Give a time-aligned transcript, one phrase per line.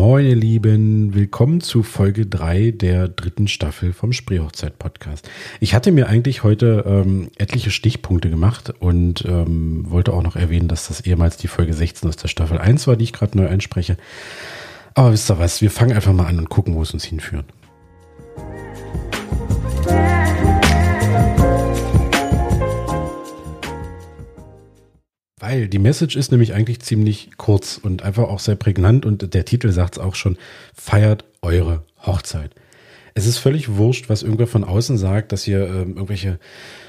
[0.00, 1.12] Moin, ihr Lieben.
[1.12, 5.28] Willkommen zu Folge 3 der dritten Staffel vom Spreehochzeit-Podcast.
[5.60, 10.68] Ich hatte mir eigentlich heute ähm, etliche Stichpunkte gemacht und ähm, wollte auch noch erwähnen,
[10.68, 13.46] dass das ehemals die Folge 16 aus der Staffel 1 war, die ich gerade neu
[13.46, 13.98] einspreche.
[14.94, 17.44] Aber wisst ihr was, wir fangen einfach mal an und gucken, wo es uns hinführt.
[25.60, 29.44] Weil die Message ist nämlich eigentlich ziemlich kurz und einfach auch sehr prägnant und der
[29.44, 30.38] Titel sagt es auch schon,
[30.74, 32.52] feiert eure Hochzeit.
[33.12, 36.38] Es ist völlig wurscht, was irgendwer von außen sagt, dass ihr äh, irgendwelche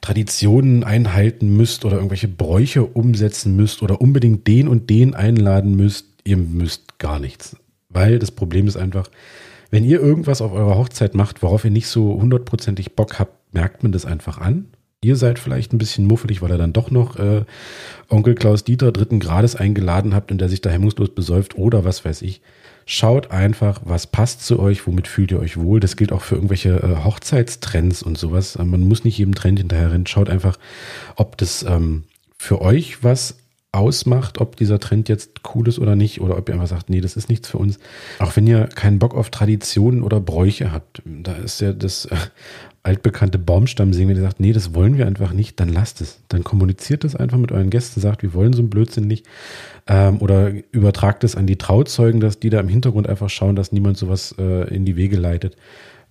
[0.00, 6.06] Traditionen einhalten müsst oder irgendwelche Bräuche umsetzen müsst oder unbedingt den und den einladen müsst.
[6.22, 7.56] Ihr müsst gar nichts.
[7.88, 9.08] Weil das Problem ist einfach,
[9.72, 13.82] wenn ihr irgendwas auf eurer Hochzeit macht, worauf ihr nicht so hundertprozentig Bock habt, merkt
[13.82, 14.66] man das einfach an
[15.04, 17.44] Ihr seid vielleicht ein bisschen muffelig, weil ihr dann doch noch äh,
[18.08, 22.04] Onkel Klaus Dieter dritten Grades eingeladen habt und der sich da hemmungslos besäuft oder was
[22.04, 22.40] weiß ich.
[22.86, 25.80] Schaut einfach, was passt zu euch, womit fühlt ihr euch wohl.
[25.80, 28.56] Das gilt auch für irgendwelche äh, Hochzeitstrends und sowas.
[28.58, 30.06] Man muss nicht jedem Trend hinterherrennen.
[30.06, 30.56] Schaut einfach,
[31.16, 32.04] ob das ähm,
[32.38, 33.38] für euch was
[33.72, 37.00] ausmacht, ob dieser Trend jetzt cool ist oder nicht, oder ob ihr einfach sagt, nee,
[37.00, 37.78] das ist nichts für uns.
[38.18, 42.16] Auch wenn ihr keinen Bock auf Traditionen oder Bräuche habt, da ist ja das äh,
[42.82, 46.20] altbekannte Baumstamm singen, wenn ihr sagt, nee, das wollen wir einfach nicht, dann lasst es.
[46.28, 49.24] Dann kommuniziert das einfach mit euren Gästen, sagt, wir wollen so einen Blödsinn nicht.
[49.86, 53.72] Ähm, oder übertragt es an die Trauzeugen, dass die da im Hintergrund einfach schauen, dass
[53.72, 55.56] niemand sowas äh, in die Wege leitet.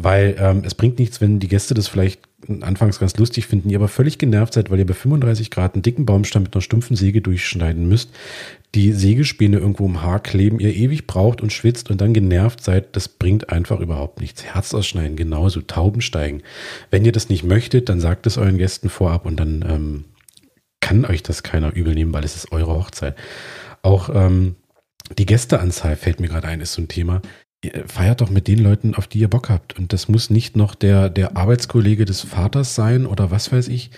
[0.00, 2.20] Weil ähm, es bringt nichts, wenn die Gäste das vielleicht
[2.60, 5.82] anfangs ganz lustig finden, ihr aber völlig genervt seid, weil ihr bei 35 Grad einen
[5.82, 8.10] dicken Baumstamm mit einer stumpfen Säge durchschneiden müsst,
[8.76, 12.94] die Sägespäne irgendwo im Haar kleben, ihr ewig braucht und schwitzt und dann genervt seid,
[12.94, 14.44] das bringt einfach überhaupt nichts.
[14.44, 16.44] Herz ausschneiden, genauso, Tauben steigen.
[16.92, 20.04] Wenn ihr das nicht möchtet, dann sagt es euren Gästen vorab und dann ähm,
[20.78, 23.16] kann euch das keiner übel nehmen, weil es ist eure Hochzeit.
[23.82, 24.54] Auch ähm,
[25.18, 27.20] die Gästeanzahl fällt mir gerade ein, ist so ein Thema
[27.86, 29.78] feiert doch mit den Leuten, auf die ihr Bock habt.
[29.78, 33.90] Und das muss nicht noch der, der Arbeitskollege des Vaters sein oder was weiß ich.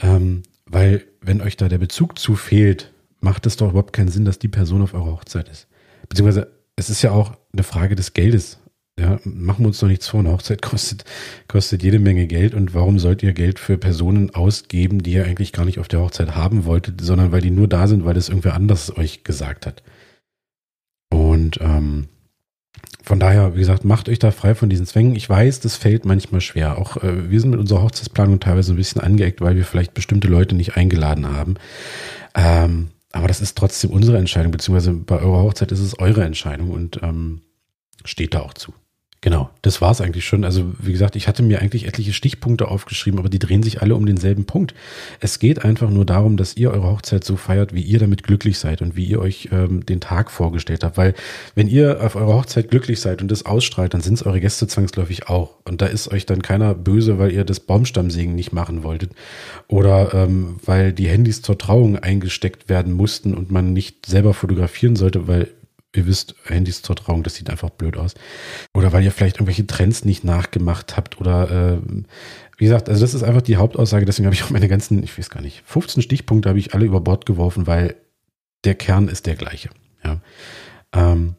[0.00, 4.24] Ähm, weil, wenn euch da der Bezug zu fehlt, macht es doch überhaupt keinen Sinn,
[4.24, 5.66] dass die Person auf eurer Hochzeit ist.
[6.08, 8.60] Beziehungsweise, es ist ja auch eine Frage des Geldes.
[8.98, 10.20] Ja, machen wir uns doch nichts vor.
[10.20, 11.04] Eine Hochzeit kostet,
[11.48, 12.54] kostet jede Menge Geld.
[12.54, 16.00] Und warum sollt ihr Geld für Personen ausgeben, die ihr eigentlich gar nicht auf der
[16.00, 19.66] Hochzeit haben wolltet, sondern weil die nur da sind, weil es irgendwer anders euch gesagt
[19.66, 19.82] hat?
[21.10, 22.08] Und ähm,
[23.02, 25.16] von daher, wie gesagt, macht euch da frei von diesen Zwängen.
[25.16, 26.78] Ich weiß, das fällt manchmal schwer.
[26.78, 30.28] Auch äh, wir sind mit unserer Hochzeitsplanung teilweise ein bisschen angeeckt, weil wir vielleicht bestimmte
[30.28, 31.54] Leute nicht eingeladen haben.
[32.34, 36.70] Ähm, aber das ist trotzdem unsere Entscheidung, beziehungsweise bei eurer Hochzeit ist es eure Entscheidung
[36.70, 37.40] und ähm,
[38.04, 38.74] steht da auch zu.
[39.20, 40.44] Genau, das war es eigentlich schon.
[40.44, 43.96] Also wie gesagt, ich hatte mir eigentlich etliche Stichpunkte aufgeschrieben, aber die drehen sich alle
[43.96, 44.74] um denselben Punkt.
[45.18, 48.60] Es geht einfach nur darum, dass ihr eure Hochzeit so feiert, wie ihr damit glücklich
[48.60, 50.96] seid und wie ihr euch ähm, den Tag vorgestellt habt.
[50.96, 51.14] Weil
[51.56, 54.68] wenn ihr auf eurer Hochzeit glücklich seid und das ausstrahlt, dann sind es eure Gäste
[54.68, 55.56] zwangsläufig auch.
[55.64, 59.10] Und da ist euch dann keiner böse, weil ihr das Baumstammsägen nicht machen wolltet
[59.66, 64.94] oder ähm, weil die Handys zur Trauung eingesteckt werden mussten und man nicht selber fotografieren
[64.94, 65.48] sollte, weil
[65.98, 68.14] ihr wisst, Handys zur Trauung, das sieht einfach blöd aus.
[68.74, 71.78] Oder weil ihr vielleicht irgendwelche Trends nicht nachgemacht habt oder äh,
[72.56, 75.16] wie gesagt, also das ist einfach die Hauptaussage, deswegen habe ich auch meine ganzen, ich
[75.16, 77.96] weiß gar nicht, 15 Stichpunkte habe ich alle über Bord geworfen, weil
[78.64, 79.70] der Kern ist der gleiche.
[80.02, 80.20] Ja.
[80.92, 81.34] Ähm,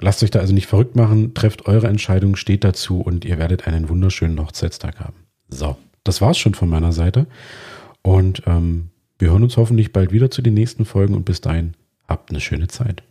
[0.00, 3.66] lasst euch da also nicht verrückt machen, trefft eure Entscheidung, steht dazu und ihr werdet
[3.66, 5.26] einen wunderschönen Hochzeitstag haben.
[5.48, 7.26] So, das war's schon von meiner Seite.
[8.02, 11.74] Und ähm, wir hören uns hoffentlich bald wieder zu den nächsten Folgen und bis dahin
[12.08, 13.02] habt eine schöne Zeit.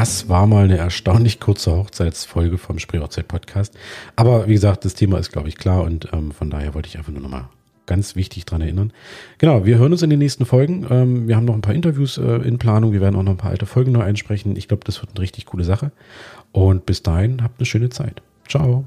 [0.00, 3.76] Das war mal eine erstaunlich kurze Hochzeitsfolge vom Spreehochzeit-Podcast.
[4.16, 6.96] Aber wie gesagt, das Thema ist, glaube ich, klar und ähm, von daher wollte ich
[6.96, 7.50] einfach nur nochmal
[7.84, 8.94] ganz wichtig dran erinnern.
[9.36, 10.86] Genau, wir hören uns in den nächsten Folgen.
[10.88, 12.94] Ähm, wir haben noch ein paar Interviews äh, in Planung.
[12.94, 14.56] Wir werden auch noch ein paar alte Folgen neu einsprechen.
[14.56, 15.92] Ich glaube, das wird eine richtig coole Sache.
[16.50, 18.22] Und bis dahin, habt eine schöne Zeit.
[18.48, 18.86] Ciao.